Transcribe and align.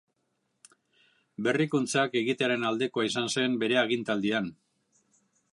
Berrikuntzak 1.49 2.17
egitearen 2.23 2.67
aldekoa 2.71 3.07
izan 3.11 3.33
zen 3.37 3.61
bere 3.65 3.81
agintaldian. 3.85 4.53